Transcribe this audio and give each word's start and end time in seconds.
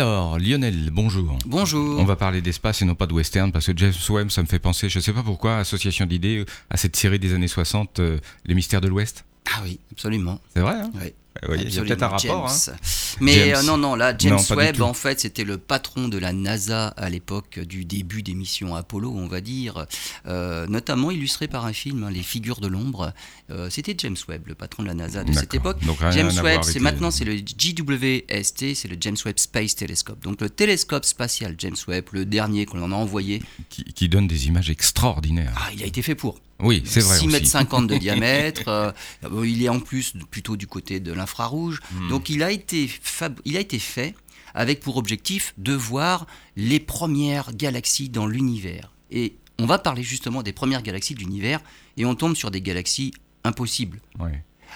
Alors, 0.00 0.38
Lionel, 0.38 0.88
bonjour. 0.90 1.36
Bonjour. 1.44 2.00
On 2.00 2.04
va 2.04 2.16
parler 2.16 2.40
d'espace 2.40 2.80
et 2.80 2.86
non 2.86 2.94
pas 2.94 3.06
de 3.06 3.12
western 3.12 3.52
parce 3.52 3.66
que 3.66 3.72
James 3.76 3.92
Webb, 4.08 4.30
ça 4.30 4.40
me 4.40 4.46
fait 4.46 4.58
penser, 4.58 4.88
je 4.88 4.98
ne 4.98 5.02
sais 5.02 5.12
pas 5.12 5.22
pourquoi, 5.22 5.58
association 5.58 6.06
d'idées 6.06 6.46
à 6.70 6.78
cette 6.78 6.96
série 6.96 7.18
des 7.18 7.34
années 7.34 7.48
60, 7.48 8.00
euh, 8.00 8.18
Les 8.46 8.54
Mystères 8.54 8.80
de 8.80 8.88
l'Ouest. 8.88 9.26
Ah 9.54 9.60
oui, 9.62 9.78
absolument. 9.92 10.40
C'est 10.54 10.60
vrai, 10.60 10.76
hein? 10.76 10.90
Oui. 10.94 11.12
Ouais, 11.48 11.58
Il 11.62 11.72
y 11.74 11.78
a 11.78 11.82
peut-être 11.82 12.02
un 12.02 12.08
rapport. 12.08 12.50
hein. 12.50 12.72
Mais 13.20 13.32
James. 13.34 13.54
euh, 13.56 13.62
non, 13.62 13.76
non, 13.78 13.94
là, 13.94 14.14
James 14.18 14.36
Non, 14.50 14.56
Webb, 14.56 14.82
en 14.82 14.94
fait, 14.94 15.20
c'était 15.20 15.44
le 15.44 15.58
patron 15.58 16.08
de 16.08 16.18
la 16.18 16.32
NASA 16.32 16.88
à 16.88 17.08
l'époque 17.08 17.58
du 17.60 17.84
début 17.84 18.22
des 18.22 18.34
missions 18.34 18.74
Apollo, 18.74 19.12
on 19.16 19.26
va 19.28 19.40
dire, 19.40 19.86
euh, 20.26 20.66
notamment 20.66 21.10
illustré 21.10 21.46
par 21.48 21.64
un 21.66 21.72
film, 21.72 22.02
hein, 22.04 22.10
Les 22.10 22.22
Figures 22.22 22.60
de 22.60 22.66
l'ombre. 22.66 23.12
Euh, 23.50 23.70
c'était 23.70 23.94
James 23.98 24.16
Webb, 24.28 24.48
le 24.48 24.54
patron 24.54 24.82
de 24.82 24.88
la 24.88 24.94
NASA 24.94 25.22
de 25.24 25.32
cette 25.32 25.54
époque. 25.54 25.84
Donc, 25.84 25.98
James 26.10 26.32
Webb, 26.42 26.62
c'est 26.64 26.80
maintenant 26.80 27.10
c'est 27.10 27.24
le 27.24 27.36
JWST, 27.36 28.74
c'est 28.74 28.88
le 28.88 28.96
James 29.00 29.16
Webb 29.24 29.38
Space 29.38 29.74
Telescope. 29.76 30.22
Donc 30.22 30.40
le 30.40 30.50
télescope 30.50 31.04
spatial 31.04 31.54
James 31.58 31.76
Webb, 31.88 32.06
le 32.12 32.24
dernier 32.24 32.66
qu'on 32.66 32.82
en 32.82 32.92
a 32.92 32.96
envoyé, 32.96 33.42
Qui, 33.68 33.84
qui 33.84 34.08
donne 34.08 34.26
des 34.26 34.46
images 34.46 34.70
extraordinaires. 34.70 35.52
ah, 35.56 35.68
il 35.74 35.82
a 35.82 35.86
été 35.86 36.02
fait 36.02 36.14
pour. 36.14 36.40
Oui, 36.62 36.82
c'est 36.84 37.00
vrai 37.00 37.16
6 37.18 37.26
aussi. 37.26 37.32
mètres 37.32 37.46
50 37.46 37.86
de 37.86 37.96
diamètre. 38.06 38.68
euh, 38.68 38.92
euh, 39.24 39.46
il 39.48 39.62
est 39.62 39.68
en 39.68 39.80
plus 39.80 40.14
plutôt 40.30 40.56
du 40.56 40.66
côté 40.66 41.00
de 41.00 41.12
l'infrarouge. 41.12 41.80
Hmm. 41.92 42.08
Donc 42.08 42.28
il 42.28 42.42
a, 42.42 42.50
été 42.50 42.88
fab- 42.88 43.40
il 43.44 43.56
a 43.56 43.60
été 43.60 43.78
fait 43.78 44.14
avec 44.54 44.80
pour 44.80 44.96
objectif 44.96 45.54
de 45.58 45.72
voir 45.74 46.26
les 46.56 46.80
premières 46.80 47.52
galaxies 47.54 48.08
dans 48.08 48.26
l'univers. 48.26 48.92
Et 49.10 49.34
on 49.58 49.66
va 49.66 49.78
parler 49.78 50.02
justement 50.02 50.42
des 50.42 50.52
premières 50.52 50.82
galaxies 50.82 51.14
de 51.14 51.20
l'univers 51.20 51.60
et 51.96 52.04
on 52.04 52.14
tombe 52.14 52.34
sur 52.36 52.50
des 52.50 52.60
galaxies 52.60 53.12
impossibles. 53.44 54.00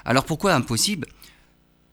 Alors 0.04 0.24
pourquoi 0.24 0.54
impossible? 0.54 1.06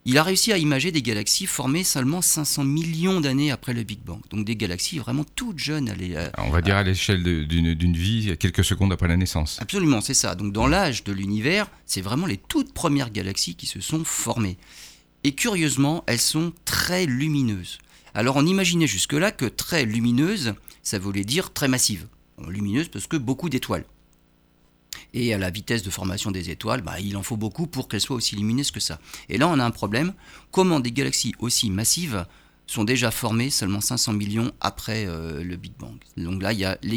Il 0.03 0.17
a 0.17 0.23
réussi 0.23 0.51
à 0.51 0.57
imager 0.57 0.91
des 0.91 1.03
galaxies 1.03 1.45
formées 1.45 1.83
seulement 1.83 2.23
500 2.23 2.63
millions 2.63 3.21
d'années 3.21 3.51
après 3.51 3.73
le 3.73 3.83
Big 3.83 3.99
Bang. 3.99 4.19
Donc 4.31 4.45
des 4.45 4.55
galaxies 4.55 4.97
vraiment 4.97 5.23
toutes 5.35 5.59
jeunes. 5.59 5.89
à 5.89 6.41
On 6.41 6.49
va 6.49 6.61
dire 6.61 6.75
à 6.75 6.83
l'échelle 6.83 7.21
d'une 7.21 7.97
vie, 7.97 8.35
quelques 8.39 8.63
secondes 8.63 8.91
après 8.91 9.07
la 9.07 9.15
naissance. 9.15 9.59
Absolument, 9.61 10.01
c'est 10.01 10.15
ça. 10.15 10.33
Donc 10.33 10.53
dans 10.53 10.65
l'âge 10.65 11.03
de 11.03 11.13
l'univers, 11.13 11.69
c'est 11.85 12.01
vraiment 12.01 12.25
les 12.25 12.37
toutes 12.37 12.73
premières 12.73 13.11
galaxies 13.11 13.53
qui 13.53 13.67
se 13.67 13.79
sont 13.79 14.03
formées. 14.03 14.57
Et 15.23 15.33
curieusement, 15.33 16.03
elles 16.07 16.19
sont 16.19 16.51
très 16.65 17.05
lumineuses. 17.05 17.77
Alors 18.15 18.37
on 18.37 18.45
imaginait 18.45 18.87
jusque-là 18.87 19.31
que 19.31 19.45
très 19.45 19.85
lumineuse, 19.85 20.55
ça 20.81 20.97
voulait 20.97 21.23
dire 21.23 21.53
très 21.53 21.67
massive. 21.67 22.07
Lumineuse 22.47 22.87
parce 22.87 23.05
que 23.05 23.17
beaucoup 23.17 23.49
d'étoiles. 23.49 23.85
Et 25.13 25.33
à 25.33 25.37
la 25.37 25.49
vitesse 25.49 25.83
de 25.83 25.89
formation 25.89 26.31
des 26.31 26.49
étoiles, 26.49 26.81
bah, 26.81 26.99
il 26.99 27.17
en 27.17 27.23
faut 27.23 27.37
beaucoup 27.37 27.67
pour 27.67 27.87
qu'elles 27.87 28.01
soient 28.01 28.15
aussi 28.15 28.35
lumineuses 28.35 28.71
que 28.71 28.79
ça. 28.79 28.99
Et 29.29 29.37
là, 29.37 29.47
on 29.47 29.59
a 29.59 29.65
un 29.65 29.71
problème. 29.71 30.13
Comment 30.51 30.79
des 30.79 30.91
galaxies 30.91 31.33
aussi 31.39 31.69
massives 31.69 32.25
sont 32.67 32.85
déjà 32.85 33.11
formées 33.11 33.49
seulement 33.49 33.81
500 33.81 34.13
millions 34.13 34.51
après 34.61 35.05
euh, 35.05 35.43
le 35.43 35.57
Big 35.57 35.73
Bang? 35.77 35.97
Donc 36.15 36.41
là, 36.41 36.51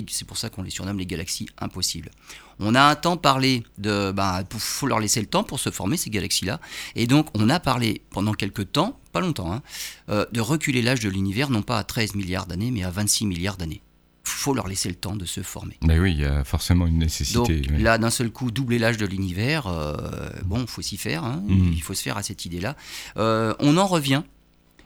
c'est 0.08 0.26
pour 0.26 0.36
ça 0.36 0.48
qu'on 0.48 0.62
les 0.62 0.70
surnomme 0.70 0.98
les 0.98 1.06
galaxies 1.06 1.48
impossibles. 1.58 2.10
On 2.60 2.76
a 2.76 2.82
un 2.82 2.94
temps 2.94 3.16
parlé 3.16 3.64
de, 3.78 4.12
bah, 4.12 4.44
faut 4.56 4.86
leur 4.86 5.00
laisser 5.00 5.20
le 5.20 5.26
temps 5.26 5.42
pour 5.42 5.58
se 5.58 5.70
former 5.70 5.96
ces 5.96 6.10
galaxies-là, 6.10 6.60
et 6.94 7.08
donc 7.08 7.26
on 7.34 7.50
a 7.50 7.58
parlé 7.58 8.02
pendant 8.10 8.32
quelques 8.32 8.70
temps, 8.70 9.00
pas 9.12 9.20
longtemps, 9.20 9.52
hein, 9.52 9.62
euh, 10.08 10.24
de 10.30 10.40
reculer 10.40 10.80
l'âge 10.80 11.00
de 11.00 11.08
l'univers 11.08 11.50
non 11.50 11.62
pas 11.62 11.78
à 11.78 11.84
13 11.84 12.14
milliards 12.14 12.46
d'années, 12.46 12.70
mais 12.70 12.84
à 12.84 12.90
26 12.90 13.26
milliards 13.26 13.56
d'années. 13.56 13.82
Faut 14.26 14.54
leur 14.54 14.66
laisser 14.68 14.88
le 14.88 14.94
temps 14.94 15.16
de 15.16 15.24
se 15.26 15.42
former. 15.42 15.76
Mais 15.84 15.98
oui, 15.98 16.12
il 16.12 16.20
y 16.20 16.24
a 16.24 16.44
forcément 16.44 16.86
une 16.86 16.98
nécessité. 16.98 17.36
Donc 17.38 17.48
oui. 17.48 17.82
là, 17.82 17.98
d'un 17.98 18.10
seul 18.10 18.30
coup, 18.30 18.50
doubler 18.50 18.78
l'âge 18.78 18.96
de 18.96 19.06
l'univers, 19.06 19.66
euh, 19.66 20.30
bon, 20.44 20.62
il 20.62 20.66
faut 20.66 20.82
s'y 20.82 20.96
faire, 20.96 21.24
hein, 21.24 21.42
Mhm. 21.46 21.72
il 21.74 21.82
faut 21.82 21.94
se 21.94 22.02
faire 22.02 22.16
à 22.16 22.22
cette 22.22 22.44
idée-là. 22.44 22.76
Euh, 23.18 23.54
on 23.58 23.76
en 23.76 23.86
revient, 23.86 24.22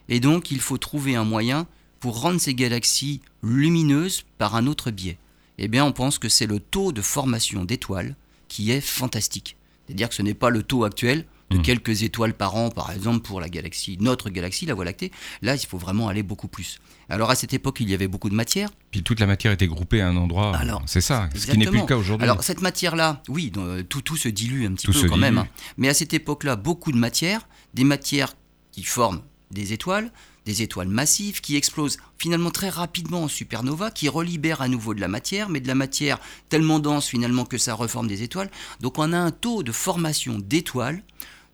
et 0.08 0.20
donc 0.20 0.50
il 0.50 0.60
faut 0.60 0.76
trouver 0.78 1.14
un 1.16 1.24
moyen 1.24 1.66
pour 2.00 2.20
rendre 2.20 2.40
ces 2.40 2.54
galaxies 2.54 3.20
lumineuses 3.42 4.24
par 4.38 4.54
un 4.56 4.66
autre 4.66 4.90
biais. 4.90 5.18
Eh 5.58 5.66
bien, 5.68 5.84
on 5.84 5.92
pense 5.92 6.18
que 6.18 6.28
c'est 6.28 6.46
le 6.46 6.60
taux 6.60 6.92
de 6.92 7.02
formation 7.02 7.64
d'étoiles 7.64 8.14
qui 8.48 8.70
est 8.70 8.80
fantastique. 8.80 9.56
C'est-à-dire 9.86 10.08
que 10.08 10.14
ce 10.14 10.22
n'est 10.22 10.34
pas 10.34 10.50
le 10.50 10.62
taux 10.62 10.84
actuel 10.84 11.26
de 11.50 11.56
Mhm. 11.56 11.62
quelques 11.62 12.02
étoiles 12.02 12.34
par 12.34 12.56
an, 12.56 12.70
par 12.70 12.90
exemple, 12.92 13.20
pour 13.20 13.40
la 13.40 13.48
galaxie, 13.48 13.96
notre 14.00 14.28
galaxie, 14.30 14.66
la 14.66 14.74
Voie 14.74 14.84
lactée. 14.84 15.10
Là, 15.42 15.54
il 15.54 15.66
faut 15.66 15.78
vraiment 15.78 16.08
aller 16.08 16.22
beaucoup 16.22 16.48
plus. 16.48 16.78
Alors 17.08 17.30
à 17.30 17.34
cette 17.34 17.54
époque, 17.54 17.78
il 17.80 17.88
y 17.88 17.94
avait 17.94 18.08
beaucoup 18.08 18.28
de 18.28 18.34
matière. 18.34 18.68
Puis 18.90 19.02
toute 19.02 19.18
la 19.20 19.26
matière 19.26 19.52
était 19.52 19.66
groupée 19.66 20.00
à 20.02 20.08
un 20.08 20.16
endroit. 20.16 20.54
Alors, 20.56 20.82
c'est 20.86 21.00
ça, 21.00 21.28
ce 21.34 21.46
qui 21.50 21.56
n'est 21.56 21.66
plus 21.66 21.78
le 21.80 21.86
cas 21.86 21.96
aujourd'hui. 21.96 22.24
Alors 22.24 22.42
cette 22.42 22.60
matière-là, 22.60 23.22
oui, 23.28 23.50
euh, 23.56 23.82
tout, 23.82 24.02
tout 24.02 24.16
se 24.16 24.28
dilue 24.28 24.66
un 24.66 24.72
petit 24.74 24.86
Tout 24.86 24.92
peu 24.92 25.08
quand 25.08 25.16
même. 25.16 25.38
hein. 25.38 25.48
Mais 25.78 25.88
à 25.88 25.94
cette 25.94 26.12
époque-là, 26.12 26.56
beaucoup 26.56 26.92
de 26.92 26.98
matières, 26.98 27.48
des 27.72 27.84
matières 27.84 28.34
qui 28.72 28.82
forment 28.82 29.22
des 29.50 29.72
étoiles, 29.72 30.12
des 30.44 30.60
étoiles 30.62 30.88
massives 30.88 31.40
qui 31.40 31.56
explosent 31.56 31.96
finalement 32.18 32.50
très 32.50 32.68
rapidement 32.68 33.22
en 33.22 33.28
supernova, 33.28 33.90
qui 33.90 34.08
relibèrent 34.10 34.60
à 34.62 34.68
nouveau 34.68 34.92
de 34.94 35.00
la 35.00 35.08
matière, 35.08 35.48
mais 35.48 35.60
de 35.60 35.68
la 35.68 35.74
matière 35.74 36.18
tellement 36.50 36.78
dense 36.78 37.06
finalement 37.06 37.44
que 37.46 37.56
ça 37.58 37.74
reforme 37.74 38.06
des 38.08 38.22
étoiles. 38.22 38.50
Donc 38.80 38.98
on 38.98 39.12
a 39.14 39.18
un 39.18 39.30
taux 39.30 39.62
de 39.62 39.72
formation 39.72 40.38
d'étoiles, 40.38 41.02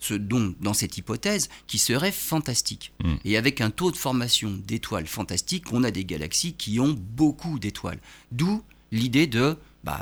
ce 0.01 0.15
dont 0.15 0.55
dans 0.61 0.75
cette 0.75 0.99
hypothèse, 0.99 1.49
qui 1.67 1.79
serait 1.79 2.13
fantastique. 2.13 2.93
Mm. 3.03 3.15
Et 3.25 3.37
avec 3.37 3.61
un 3.61 3.71
taux 3.71 3.91
de 3.91 3.97
formation 3.97 4.51
d'étoiles 4.67 5.07
fantastique, 5.07 5.73
on 5.73 5.85
a 5.85 5.91
des 5.91 6.05
galaxies 6.05 6.53
qui 6.55 6.79
ont 6.81 6.95
beaucoup 6.99 7.59
d'étoiles. 7.59 8.01
D'où 8.33 8.63
l'idée 8.93 9.27
de, 9.27 9.57
bah, 9.83 10.01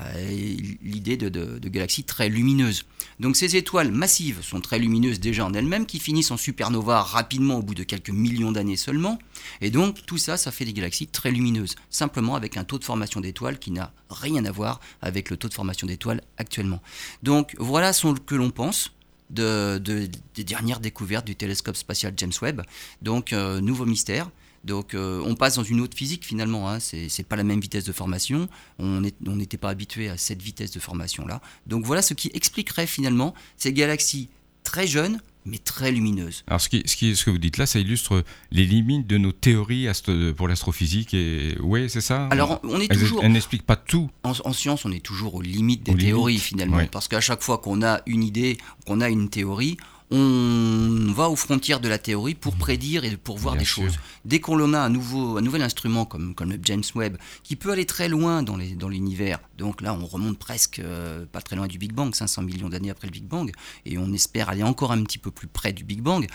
l'idée 0.83 1.17
de, 1.17 1.29
de- 1.29 1.59
de 1.59 1.69
galaxies 1.69 2.05
très 2.05 2.29
lumineuses. 2.29 2.85
Donc 3.21 3.37
ces 3.37 3.57
étoiles 3.57 3.91
massives 3.91 4.43
sont 4.43 4.61
très 4.61 4.79
lumineuses 4.79 5.19
déjà 5.21 5.47
en 5.47 5.55
elles-mêmes, 5.55 5.87
qui 5.87 5.99
finissent 5.99 6.31
en 6.31 6.37
supernova 6.37 7.01
rapidement 7.03 7.57
au 7.57 7.63
bout 7.63 7.75
de 7.75 7.85
quelques 7.85 8.11
millions 8.11 8.53
d'années 8.53 8.77
seulement. 8.77 9.19
Et 9.61 9.71
donc 9.71 10.05
tout 10.05 10.19
ça, 10.19 10.37
ça 10.37 10.51
fait 10.51 10.65
des 10.65 10.73
galaxies 10.75 11.07
très 11.07 11.31
lumineuses, 11.31 11.77
simplement 11.91 12.35
avec 12.35 12.57
un 12.57 12.65
taux 12.65 12.79
de 12.79 12.85
formation 12.85 13.21
d'étoiles 13.21 13.59
qui 13.59 13.71
n'a 13.71 13.93
rien 14.11 14.45
à 14.45 14.51
voir 14.51 14.81
avec 15.01 15.31
le 15.31 15.37
taux 15.37 15.49
de 15.49 15.55
formation 15.55 15.87
d'étoiles 15.87 16.21
actuellement. 16.37 16.83
Donc 17.23 17.55
voilà 17.59 17.93
ce 17.93 18.13
que 18.13 18.35
l'on 18.35 18.51
pense. 18.51 18.93
De, 19.33 19.79
de- 19.79 20.09
des 20.35 20.45
dernières 20.45 20.79
découvertes 20.81 21.27
du 21.27 21.35
télescope 21.35 21.77
spatial 21.77 22.13
James 22.17 22.33
Webb. 22.43 22.63
Donc, 23.01 23.33
euh, 23.33 23.61
nouveau 23.61 23.87
mystère. 23.87 24.31
Donc, 24.65 24.95
euh, 24.95 25.21
on 25.27 25.35
passe 25.35 25.57
dans 25.57 25.65
une 25.65 25.81
autre 25.81 25.97
physique 25.97 26.25
finalement. 26.25 26.69
Hein. 26.71 26.79
C'est 26.79 27.09
c'est 27.09 27.25
pas 27.25 27.35
la 27.37 27.43
même 27.43 27.59
vitesse 27.61 27.85
de 27.85 27.93
formation. 27.93 28.49
On 28.79 29.01
n'était 29.01 29.57
pas 29.57 29.71
habitué 29.71 30.09
à 30.09 30.17
cette 30.17 30.41
vitesse 30.43 30.71
de 30.71 30.79
formation 30.81 31.27
là. 31.27 31.41
Donc, 31.67 31.85
voilà 31.85 32.03
ce 32.03 32.15
qui 32.15 32.31
expliquerait 32.35 32.87
finalement 32.87 33.35
ces 33.57 33.73
galaxies 33.73 34.29
très 34.65 34.87
jeunes 34.87 35.21
mais 35.45 35.59
très 35.59 35.91
lumineuses. 35.93 36.45
Alors, 36.47 36.61
ce, 36.61 36.69
qui, 36.69 36.83
ce, 36.87 36.97
qui, 36.97 37.17
ce 37.17 37.25
que 37.25 37.31
vous 37.31 37.39
dites 37.39 37.59
là, 37.59 37.67
ça 37.67 37.79
illustre 37.79 38.25
les 38.51 38.65
limites 38.65 39.07
de 39.07 39.19
nos 39.19 39.33
théories 39.33 39.89
pour 40.37 40.49
l'astrophysique. 40.49 41.15
Et 41.15 41.57
oui, 41.61 41.89
c'est 41.89 42.01
ça? 42.01 42.27
Alors, 42.31 42.61
on 42.63 42.81
est 42.81 42.87
Elles, 42.91 42.99
toujours 42.99 43.25
elles 43.25 43.33
n'expliquent 43.33 43.67
pas 43.67 43.77
tout. 43.77 44.11
en, 44.23 44.33
en 44.45 44.53
science, 44.53 44.85
on 44.85 44.93
est 44.93 45.05
toujours 45.05 45.35
aux 45.35 45.43
limites 45.43 45.83
des 45.85 45.93
Aux 45.93 45.97
théories 45.97 46.35
limites, 46.35 46.45
finalement, 46.45 46.87
parce 46.91 47.09
qu'à 47.09 47.21
chaque 47.21 47.43
fois 47.43 47.59
qu'on 47.59 47.83
a 47.83 48.01
une 48.07 48.23
idée, 48.23 48.57
qu'on 48.87 49.01
a 49.01 49.09
une 49.09 49.29
théorie, 49.29 49.77
on 50.15 51.13
va 51.13 51.29
aux 51.29 51.37
frontières 51.37 51.81
de 51.81 51.89
la 51.89 51.99
théorie 51.99 52.35
pour 52.35 52.55
prédire 52.57 53.05
et 53.05 53.17
pour 53.17 53.39
voir 53.39 53.55
Bien 53.55 53.61
des 53.63 53.67
sûr. 53.67 53.85
choses. 53.85 53.99
Dès 54.25 54.41
qu'on 54.41 54.73
a 54.75 54.79
un, 54.79 54.89
nouveau, 54.89 55.37
un 55.39 55.41
nouvel 55.41 55.63
instrument 55.63 56.05
comme, 56.05 56.35
comme 56.35 56.51
le 56.51 56.59
James 56.63 56.83
Webb, 56.95 57.17
qui 57.43 57.57
peut 57.57 57.73
aller 57.73 57.87
très 57.87 58.09
loin 58.09 58.43
dans 58.43 58.57
l'univers, 58.57 59.41
donc 59.59 59.81
là 59.81 59.95
on 59.95 60.05
remonte 60.07 60.39
presque 60.39 60.79
euh, 60.81 61.25
pas 61.27 61.41
très 61.41 61.57
loin 61.57 61.67
du 61.67 61.79
Big 61.79 61.93
Bang, 61.93 62.15
500 62.15 62.43
millions 62.43 62.69
d'années 62.69 62.91
après 62.91 63.07
le 63.09 63.13
Big 63.13 63.25
Bang, 63.25 63.51
et 63.87 63.99
on 63.99 64.13
espère 64.13 64.49
aller 64.49 64.63
encore 64.63 64.93
un 64.93 65.03
petit 65.03 65.19
peu 65.19 65.31
plus 65.31 65.47
près 65.49 65.73
du 65.73 65.85
Big 65.85 66.01
Bang, 66.01 66.27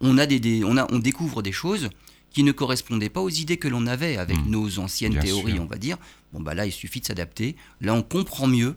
on, 0.00 0.16
a 0.18 0.26
des, 0.26 0.40
des- 0.40 0.64
on, 0.64 0.76
a, 0.76 0.86
on 0.92 0.98
découvre 0.98 1.42
des 1.42 1.52
choses 1.52 1.90
qui 2.30 2.42
ne 2.44 2.52
correspondaient 2.52 3.08
pas 3.10 3.20
aux 3.20 3.28
idées 3.28 3.56
que 3.56 3.68
l'on 3.68 3.86
avait 3.86 4.16
avec 4.16 4.38
Mm. 4.38 4.50
nos 4.50 4.78
anciennes 4.78 5.12
Bien 5.12 5.20
théories, 5.22 5.54
sûr. 5.54 5.62
on 5.62 5.66
va 5.66 5.76
dire. 5.78 5.96
Bon, 6.32 6.40
bah 6.40 6.54
là, 6.54 6.64
il 6.64 6.70
suffit 6.70 7.00
de 7.00 7.04
s'adapter. 7.06 7.56
Là, 7.80 7.92
on 7.92 8.02
comprend 8.02 8.46
mieux. 8.46 8.76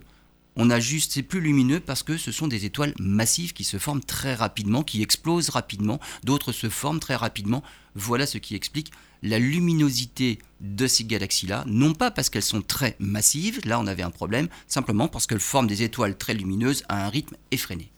On 0.55 0.69
a 0.69 0.79
juste, 0.79 1.13
c'est 1.13 1.23
plus 1.23 1.41
lumineux 1.41 1.79
parce 1.79 2.03
que 2.03 2.17
ce 2.17 2.31
sont 2.31 2.47
des 2.47 2.65
étoiles 2.65 2.93
massives 2.99 3.53
qui 3.53 3.63
se 3.63 3.77
forment 3.77 4.03
très 4.03 4.35
rapidement, 4.35 4.83
qui 4.83 5.01
explosent 5.01 5.49
rapidement. 5.49 5.99
D'autres 6.23 6.51
se 6.51 6.69
forment 6.69 6.99
très 6.99 7.15
rapidement. 7.15 7.63
Voilà 7.95 8.25
ce 8.25 8.37
qui 8.37 8.55
explique 8.55 8.91
la 9.23 9.39
luminosité 9.39 10.39
de 10.61 10.85
ces 10.85 11.05
galaxies-là. 11.05 11.63
Non 11.67 11.93
pas 11.93 12.11
parce 12.11 12.29
qu'elles 12.29 12.43
sont 12.43 12.61
très 12.61 12.95
massives, 12.99 13.61
là 13.65 13.79
on 13.79 13.87
avait 13.87 14.03
un 14.03 14.11
problème, 14.11 14.47
simplement 14.67 15.07
parce 15.07 15.27
qu'elles 15.27 15.39
forment 15.39 15.67
des 15.67 15.81
étoiles 15.81 16.17
très 16.17 16.33
lumineuses 16.33 16.83
à 16.89 17.05
un 17.05 17.09
rythme 17.09 17.35
effréné. 17.51 17.89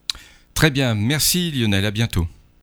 Très 0.54 0.72
bien, 0.72 0.96
merci 0.96 1.52
Lionel, 1.52 1.86
à 1.86 1.92
bientôt. 1.92 2.28